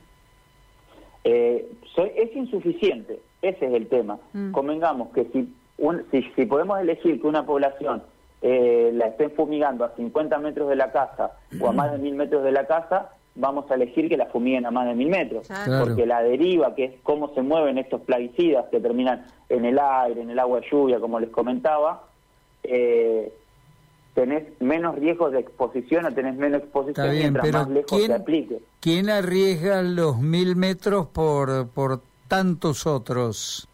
Eh, 1.25 1.69
es 2.05 2.35
insuficiente, 2.35 3.19
ese 3.41 3.65
es 3.65 3.73
el 3.73 3.87
tema. 3.87 4.19
Mm. 4.33 4.51
Convengamos 4.51 5.09
que 5.09 5.25
si, 5.25 5.53
si, 6.11 6.21
si 6.35 6.45
podemos 6.45 6.79
elegir 6.79 7.21
que 7.21 7.27
una 7.27 7.45
población 7.45 8.03
eh, 8.41 8.91
la 8.93 9.07
estén 9.07 9.31
fumigando 9.31 9.83
a 9.83 9.95
50 9.95 10.37
metros 10.39 10.69
de 10.69 10.75
la 10.75 10.91
casa 10.91 11.31
o 11.59 11.67
a 11.67 11.73
más 11.73 11.91
de 11.91 11.97
mil 11.97 12.15
metros 12.15 12.43
de 12.43 12.51
la 12.51 12.65
casa, 12.67 13.09
vamos 13.35 13.69
a 13.71 13.75
elegir 13.75 14.09
que 14.09 14.17
la 14.17 14.27
fumiguen 14.27 14.65
a 14.65 14.71
más 14.71 14.87
de 14.87 14.95
mil 14.95 15.09
metros, 15.09 15.47
porque 15.79 16.05
la 16.05 16.21
deriva, 16.21 16.75
que 16.75 16.85
es 16.85 16.93
cómo 17.03 17.33
se 17.33 17.41
mueven 17.41 17.77
estos 17.77 18.01
plaguicidas 18.01 18.65
que 18.69 18.79
terminan 18.79 19.25
en 19.49 19.65
el 19.65 19.79
aire, 19.79 20.21
en 20.21 20.29
el 20.29 20.39
agua 20.39 20.59
de 20.59 20.67
lluvia, 20.69 20.99
como 20.99 21.19
les 21.19 21.29
comentaba, 21.29 22.03
eh, 22.63 23.31
tenés 24.13 24.43
menos 24.59 24.95
riesgos 24.95 25.31
de 25.31 25.39
exposición 25.39 26.05
o 26.05 26.13
tenés 26.13 26.35
menos 26.35 26.61
exposición 26.61 27.11
mientras 27.11 27.51
más 27.51 27.69
lejos 27.69 28.05
se 28.05 28.13
aplique. 28.13 28.59
¿Quién 28.79 29.09
arriesga 29.09 29.81
los 29.81 30.19
mil 30.19 30.55
metros 30.55 31.07
por, 31.07 31.69
por 31.69 32.01
tantos 32.27 32.85
otros? 32.87 33.67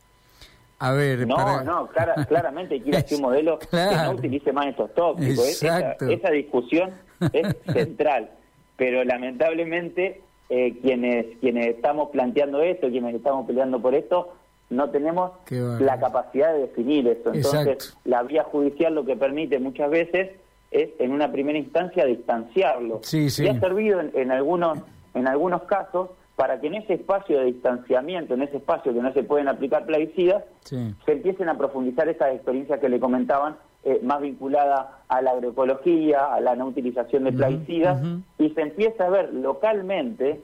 A 0.79 0.91
ver, 0.91 1.25
no, 1.25 1.63
no, 1.63 1.89
claramente 2.27 2.75
hay 2.75 2.81
que 2.81 2.89
ir 2.89 2.95
hacia 2.97 3.17
un 3.17 3.23
modelo 3.23 3.59
que 3.59 3.77
no 3.77 4.11
utilice 4.11 4.51
más 4.51 4.67
estos 4.67 4.93
tóxicos. 4.93 5.47
Esa, 5.47 5.93
esa 5.93 6.29
discusión 6.31 6.91
es 7.31 7.55
central 7.73 8.29
pero 8.77 9.03
lamentablemente 9.03 10.21
eh, 10.49 10.77
quienes 10.81 11.37
quienes 11.39 11.67
estamos 11.67 12.09
planteando 12.09 12.61
esto, 12.61 12.89
quienes 12.89 13.15
estamos 13.15 13.47
peleando 13.47 13.81
por 13.81 13.95
esto, 13.95 14.33
no 14.69 14.89
tenemos 14.89 15.31
la 15.49 15.99
capacidad 15.99 16.53
de 16.53 16.61
definir 16.61 17.07
eso. 17.07 17.33
Entonces, 17.33 17.97
la 18.03 18.23
vía 18.23 18.43
judicial 18.43 18.95
lo 18.95 19.05
que 19.05 19.15
permite 19.15 19.59
muchas 19.59 19.89
veces 19.89 20.31
es, 20.71 20.89
en 20.99 21.11
una 21.11 21.31
primera 21.31 21.57
instancia, 21.57 22.05
distanciarlo. 22.05 23.01
Y 23.13 23.47
ha 23.47 23.59
servido 23.59 24.01
en, 24.01 24.31
algunos 24.31 24.79
en 25.13 25.27
algunos 25.27 25.63
casos 25.63 26.09
para 26.35 26.59
que 26.59 26.67
en 26.67 26.75
ese 26.75 26.95
espacio 26.95 27.39
de 27.39 27.45
distanciamiento, 27.45 28.33
en 28.33 28.41
ese 28.41 28.57
espacio 28.57 28.93
que 28.93 28.99
no 28.99 29.13
se 29.13 29.23
pueden 29.23 29.47
aplicar 29.47 29.85
plaguicidas, 29.85 30.43
se 30.61 30.95
empiecen 31.07 31.47
a 31.47 31.57
profundizar 31.57 32.09
esas 32.09 32.33
experiencias 32.33 32.79
que 32.79 32.89
le 32.89 32.99
comentaban 32.99 33.55
eh, 33.85 33.99
más 34.03 34.19
vinculada 34.19 35.03
a 35.07 35.21
la 35.21 35.31
agroecología, 35.31 36.25
a 36.33 36.41
la 36.41 36.55
no 36.55 36.65
utilización 36.65 37.23
de 37.25 37.31
plaguicidas, 37.31 38.01
y 38.39 38.49
se 38.49 38.61
empieza 38.61 39.05
a 39.05 39.09
ver 39.09 39.33
localmente 39.33 40.41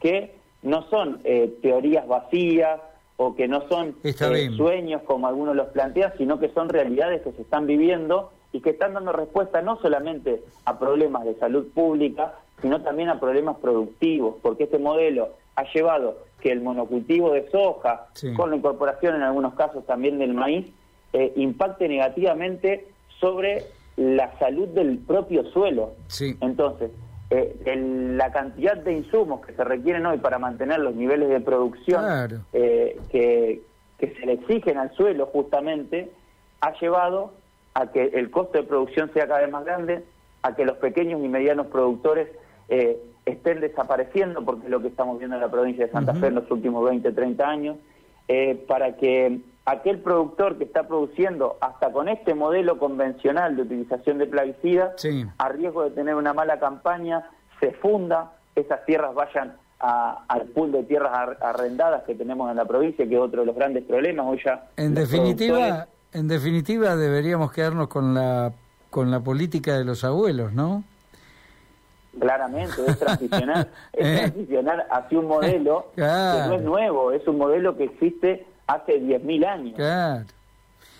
que 0.00 0.34
no 0.62 0.88
son 0.88 1.20
eh, 1.22 1.56
teorías 1.62 2.08
vacías 2.08 2.80
o 3.18 3.34
que 3.34 3.48
no 3.48 3.68
son 3.68 3.96
eh, 4.04 4.50
sueños 4.56 5.02
como 5.02 5.26
algunos 5.26 5.54
los 5.54 5.66
plantean, 5.68 6.12
sino 6.16 6.38
que 6.38 6.48
son 6.50 6.68
realidades 6.68 7.22
que 7.22 7.32
se 7.32 7.42
están 7.42 7.66
viviendo 7.66 8.30
y 8.52 8.60
que 8.60 8.70
están 8.70 8.94
dando 8.94 9.12
respuesta 9.12 9.60
no 9.60 9.78
solamente 9.80 10.40
a 10.64 10.78
problemas 10.78 11.24
de 11.24 11.34
salud 11.34 11.66
pública, 11.74 12.34
sino 12.62 12.80
también 12.80 13.08
a 13.08 13.18
problemas 13.18 13.56
productivos, 13.58 14.36
porque 14.40 14.64
este 14.64 14.78
modelo 14.78 15.30
ha 15.56 15.64
llevado 15.72 16.18
que 16.40 16.52
el 16.52 16.60
monocultivo 16.60 17.32
de 17.32 17.50
soja, 17.50 18.06
con 18.36 18.50
la 18.50 18.56
incorporación 18.56 19.16
en 19.16 19.22
algunos 19.22 19.54
casos 19.54 19.84
también 19.84 20.18
del 20.18 20.32
maíz, 20.32 20.66
eh, 21.12 21.32
impacte 21.34 21.88
negativamente 21.88 22.86
sobre 23.18 23.64
la 23.96 24.38
salud 24.38 24.68
del 24.68 24.98
propio 24.98 25.44
suelo. 25.50 25.94
Entonces, 26.40 26.92
eh, 27.30 28.14
la 28.16 28.32
cantidad 28.32 28.76
de 28.76 28.92
insumos 28.92 29.44
que 29.44 29.52
se 29.52 29.64
requieren 29.64 30.06
hoy 30.06 30.18
para 30.18 30.38
mantener 30.38 30.80
los 30.80 30.94
niveles 30.94 31.28
de 31.28 31.40
producción 31.40 32.04
eh, 32.52 32.98
que, 33.10 33.62
que 33.98 34.14
se 34.14 34.26
le 34.26 34.34
exigen 34.34 34.78
al 34.78 34.94
suelo 34.94 35.26
justamente, 35.26 36.10
ha 36.60 36.72
llevado 36.78 37.32
a 37.74 37.92
que 37.92 38.04
el 38.14 38.30
costo 38.30 38.58
de 38.58 38.64
producción 38.64 39.10
sea 39.12 39.26
cada 39.28 39.40
vez 39.40 39.50
más 39.50 39.64
grande, 39.64 40.04
a 40.42 40.54
que 40.54 40.64
los 40.64 40.78
pequeños 40.78 41.22
y 41.22 41.28
medianos 41.28 41.66
productores 41.66 42.28
eh, 42.68 43.00
estén 43.26 43.60
desapareciendo, 43.60 44.44
porque 44.44 44.64
es 44.64 44.70
lo 44.70 44.80
que 44.80 44.88
estamos 44.88 45.18
viendo 45.18 45.36
en 45.36 45.42
la 45.42 45.50
provincia 45.50 45.86
de 45.86 45.92
Santa 45.92 46.14
Fe 46.14 46.28
en 46.28 46.36
los 46.36 46.50
últimos 46.50 46.84
20, 46.84 47.12
30 47.12 47.48
años, 47.48 47.76
eh, 48.26 48.54
para 48.66 48.96
que 48.96 49.40
aquel 49.70 49.98
productor 49.98 50.56
que 50.56 50.64
está 50.64 50.88
produciendo 50.88 51.58
hasta 51.60 51.92
con 51.92 52.08
este 52.08 52.34
modelo 52.34 52.78
convencional 52.78 53.56
de 53.56 53.62
utilización 53.62 54.18
de 54.18 54.26
plaguicidas, 54.26 54.94
a 55.36 55.48
riesgo 55.50 55.84
de 55.84 55.90
tener 55.90 56.14
una 56.14 56.32
mala 56.32 56.58
campaña, 56.58 57.28
se 57.60 57.72
funda, 57.72 58.32
esas 58.54 58.84
tierras 58.86 59.14
vayan 59.14 59.56
al 59.78 60.42
pool 60.54 60.72
de 60.72 60.82
tierras 60.84 61.36
arrendadas 61.40 62.02
que 62.04 62.14
tenemos 62.14 62.50
en 62.50 62.56
la 62.56 62.64
provincia, 62.64 63.06
que 63.06 63.14
es 63.14 63.20
otro 63.20 63.40
de 63.40 63.46
los 63.46 63.54
grandes 63.54 63.84
problemas. 63.84 64.26
Hoy 64.26 64.40
ya 64.44 64.68
en 64.76 64.94
definitiva, 64.94 65.86
en 66.12 66.28
definitiva 66.28 66.96
deberíamos 66.96 67.52
quedarnos 67.52 67.88
con 67.88 68.14
la 68.14 68.52
con 68.90 69.10
la 69.10 69.20
política 69.20 69.76
de 69.76 69.84
los 69.84 70.02
abuelos, 70.02 70.54
¿no? 70.54 70.82
Claramente, 72.18 72.74
es 72.86 72.98
transicionar, 72.98 73.68
es 73.92 74.06
¿Eh? 74.06 74.16
transicionar 74.16 74.86
hacia 74.90 75.18
un 75.18 75.26
modelo 75.26 75.88
que 75.94 76.02
no 76.02 76.54
es 76.54 76.62
nuevo, 76.62 77.12
es 77.12 77.28
un 77.28 77.36
modelo 77.36 77.76
que 77.76 77.84
existe 77.84 78.46
hace 78.68 79.00
10.000 79.00 79.46
años. 79.46 80.26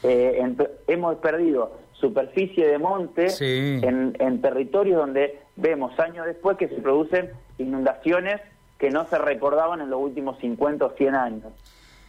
Eh, 0.03 0.55
hemos 0.87 1.17
perdido 1.17 1.79
superficie 1.93 2.67
de 2.67 2.79
monte 2.79 3.27
en, 3.41 4.17
en 4.19 4.41
territorios 4.41 4.99
donde 4.99 5.39
vemos 5.57 5.99
años 5.99 6.27
después 6.27 6.57
que 6.57 6.69
se 6.69 6.77
producen 6.77 7.31
inundaciones 7.59 8.41
que 8.79 8.91
no 8.91 9.07
se 9.09 9.19
recordaban 9.19 9.81
en 9.81 9.91
los 9.91 10.01
últimos 10.01 10.39
50 10.39 10.85
o 10.85 10.91
100 10.91 11.15
años. 11.15 11.53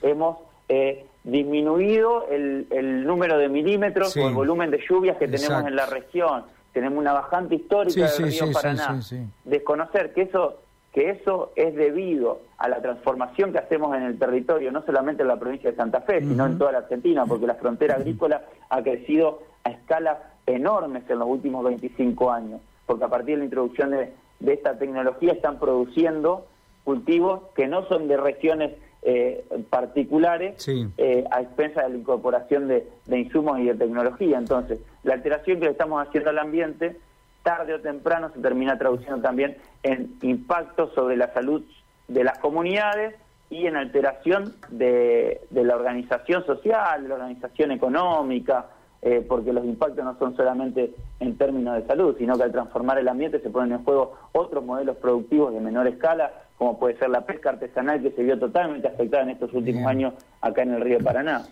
Hemos 0.03 0.37
eh, 0.67 1.05
disminuido 1.23 2.27
el, 2.29 2.67
el, 2.69 3.05
número 3.05 3.37
de 3.37 3.49
milímetros 3.49 4.15
o 4.17 4.27
el 4.27 4.33
volumen 4.33 4.69
de 4.69 4.79
lluvias 4.87 5.17
que 5.17 5.27
tenemos 5.27 5.65
en 5.65 5.75
la 5.75 5.87
región 5.87 6.43
tenemos 6.73 6.99
una 6.99 7.13
bajante 7.13 7.55
histórica 7.55 8.11
del 8.11 8.31
río 8.31 8.51
Paraná. 8.51 8.99
Desconocer 9.43 10.13
que 10.13 10.23
eso 10.23 10.61
que 10.93 11.11
eso 11.11 11.51
es 11.55 11.75
debido 11.75 12.41
a 12.57 12.67
la 12.67 12.81
transformación 12.81 13.51
que 13.51 13.59
hacemos 13.59 13.95
en 13.95 14.03
el 14.03 14.17
territorio, 14.17 14.71
no 14.71 14.83
solamente 14.83 15.21
en 15.21 15.27
la 15.27 15.39
provincia 15.39 15.69
de 15.69 15.77
Santa 15.77 16.01
Fe, 16.01 16.21
sino 16.21 16.45
en 16.45 16.57
toda 16.57 16.71
la 16.71 16.77
Argentina, 16.79 17.25
porque 17.25 17.47
la 17.47 17.55
frontera 17.55 17.95
agrícola 17.95 18.43
ha 18.69 18.81
crecido 18.81 19.41
a 19.63 19.69
escalas 19.69 20.17
enormes 20.45 21.03
en 21.09 21.19
los 21.19 21.27
últimos 21.27 21.63
25 21.63 22.31
años, 22.31 22.61
porque 22.85 23.05
a 23.05 23.09
partir 23.09 23.35
de 23.35 23.39
la 23.39 23.43
introducción 23.45 23.91
de, 23.91 24.13
de 24.39 24.53
esta 24.53 24.77
tecnología 24.77 25.33
están 25.33 25.59
produciendo 25.59 26.47
cultivos 26.83 27.41
que 27.55 27.67
no 27.67 27.85
son 27.87 28.07
de 28.07 28.17
regiones 28.17 28.71
eh, 29.01 29.45
particulares 29.69 30.67
eh, 30.67 31.23
a 31.31 31.41
expensa 31.41 31.83
de 31.83 31.89
la 31.89 31.97
incorporación 31.97 32.67
de, 32.67 32.85
insumos 33.07 33.59
y 33.59 33.65
de 33.65 33.75
tecnología. 33.75 34.37
Entonces, 34.37 34.79
la 35.03 35.13
alteración 35.13 35.59
que 35.59 35.65
le 35.65 35.71
estamos 35.71 36.05
haciendo 36.05 36.31
al 36.31 36.39
ambiente, 36.39 36.97
tarde 37.43 37.73
o 37.73 37.81
temprano 37.81 38.31
se 38.33 38.39
termina 38.39 38.77
traduciendo 38.77 39.21
también 39.21 39.57
en 39.83 40.15
impacto 40.21 40.91
sobre 40.93 41.17
la 41.17 41.33
salud 41.33 41.63
de 42.07 42.23
las 42.23 42.37
comunidades 42.39 43.15
y 43.49 43.65
en 43.65 43.75
alteración 43.75 44.55
de, 44.69 45.41
la 45.51 45.75
organización 45.75 46.45
social, 46.45 47.03
de 47.03 47.09
la 47.09 47.15
organización 47.15 47.71
económica, 47.71 48.67
eh, 49.01 49.25
porque 49.27 49.53
los 49.53 49.65
impactos 49.65 50.03
no 50.03 50.17
son 50.19 50.35
solamente 50.35 50.93
en 51.19 51.37
términos 51.37 51.75
de 51.75 51.87
salud, 51.87 52.15
sino 52.17 52.37
que 52.37 52.43
al 52.43 52.51
transformar 52.51 52.99
el 52.99 53.07
ambiente 53.07 53.39
se 53.39 53.49
ponen 53.49 53.73
en 53.73 53.83
juego 53.83 54.17
otros 54.33 54.63
modelos 54.63 54.97
productivos 54.97 55.53
de 55.53 55.61
menor 55.61 55.87
escala, 55.87 56.31
como 56.57 56.77
puede 56.77 56.97
ser 56.97 57.09
la 57.09 57.25
pesca 57.25 57.51
artesanal 57.51 58.01
que 58.01 58.11
se 58.11 58.21
vio 58.21 58.37
totalmente 58.37 58.87
afectada 58.87 59.23
en 59.23 59.29
estos 59.29 59.53
últimos 59.53 59.85
años 59.87 60.13
acá 60.41 60.61
en 60.61 60.73
el 60.73 60.81
río 60.81 60.99
Paraná. 60.99 61.43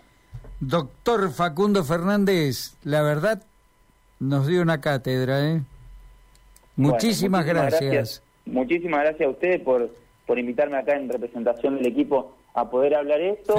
Doctor 0.60 1.30
Facundo 1.30 1.82
Fernández, 1.84 2.76
la 2.84 3.02
verdad 3.02 3.42
nos 4.20 4.46
dio 4.46 4.62
una 4.62 4.80
cátedra, 4.80 5.40
¿eh? 5.40 5.62
Muchísimas, 6.78 7.44
gracias. 7.44 8.22
Muchísimas 8.46 9.00
gracias 9.00 9.26
a 9.26 9.30
ustedes 9.30 9.60
por, 9.60 9.90
por 10.26 10.38
invitarme 10.38 10.78
acá 10.78 10.94
en 10.94 11.08
representación 11.08 11.76
del 11.76 11.86
equipo 11.86 12.32
a 12.54 12.70
poder 12.70 12.94
hablar 12.94 13.20
esto 13.20 13.54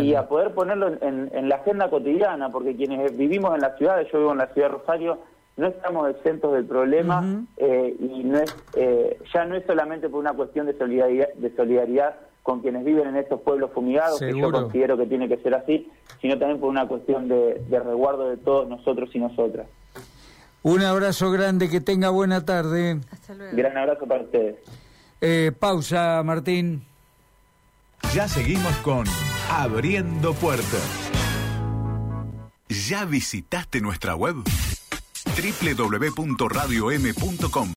y 0.00 0.14
a 0.14 0.26
poder 0.26 0.52
ponerlo 0.52 0.88
en, 1.00 1.30
en, 1.32 1.48
la 1.48 1.56
agenda 1.56 1.88
cotidiana, 1.90 2.50
porque 2.50 2.74
quienes 2.74 3.16
vivimos 3.16 3.54
en 3.54 3.60
la 3.60 3.76
ciudad, 3.76 4.02
yo 4.10 4.18
vivo 4.18 4.32
en 4.32 4.38
la 4.38 4.48
ciudad 4.48 4.68
de 4.68 4.74
Rosario, 4.74 5.18
no 5.56 5.68
estamos 5.68 6.10
exentos 6.10 6.54
del 6.54 6.64
problema 6.64 7.44
eh, 7.58 7.94
y 8.00 8.24
no 8.24 8.38
es 8.38 8.54
eh, 8.74 9.18
ya 9.32 9.44
no 9.44 9.54
es 9.54 9.64
solamente 9.66 10.08
por 10.08 10.20
una 10.20 10.32
cuestión 10.32 10.66
de 10.66 10.76
solidaridad, 10.76 11.28
de 11.34 11.54
solidaridad 11.54 12.16
con 12.42 12.60
quienes 12.60 12.84
viven 12.84 13.06
en 13.08 13.16
estos 13.16 13.40
pueblos 13.42 13.70
fumigados, 13.72 14.18
que 14.18 14.36
yo 14.36 14.50
considero 14.50 14.96
que 14.96 15.06
tiene 15.06 15.28
que 15.28 15.36
ser 15.36 15.54
así, 15.54 15.88
sino 16.20 16.38
también 16.38 16.58
por 16.58 16.70
una 16.70 16.88
cuestión 16.88 17.28
de, 17.28 17.62
de 17.68 17.80
resguardo 17.80 18.30
de 18.30 18.38
todos 18.38 18.68
nosotros 18.68 19.10
y 19.14 19.18
nosotras. 19.18 19.66
Un 20.62 20.82
abrazo 20.82 21.30
grande, 21.30 21.68
que 21.68 21.80
tenga 21.80 22.08
buena 22.10 22.44
tarde. 22.44 23.00
Hasta 23.10 23.34
luego. 23.34 23.56
Gran 23.56 23.76
abrazo 23.76 24.06
para 24.06 24.22
ustedes. 24.22 24.56
Eh, 25.20 25.52
pausa, 25.58 26.22
Martín. 26.24 26.84
Ya 28.14 28.28
seguimos 28.28 28.74
con 28.78 29.04
Abriendo 29.50 30.34
Puertas. 30.34 31.10
¿Ya 32.68 33.04
visitaste 33.04 33.80
nuestra 33.80 34.14
web? 34.16 34.36
www.radiom.com 35.24 37.68